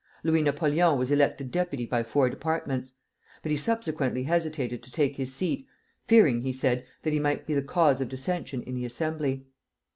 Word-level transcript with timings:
Louis 0.23 0.41
Napoleon 0.41 0.97
was 0.97 1.11
elected 1.11 1.51
deputy 1.51 1.85
by 1.85 2.01
four 2.01 2.27
departments; 2.27 2.93
but 3.43 3.51
he 3.51 3.55
subsequently 3.59 4.23
hesitated 4.23 4.81
to 4.81 4.91
take 4.91 5.15
his 5.17 5.31
seat, 5.31 5.67
fearing, 6.07 6.41
he 6.41 6.51
said, 6.53 6.87
that 7.03 7.13
he 7.13 7.19
might 7.19 7.45
be 7.45 7.53
the 7.53 7.61
cause 7.61 8.01
of 8.01 8.09
dissension 8.09 8.63
in 8.63 8.73
the 8.73 8.85
Assembly. 8.85 9.45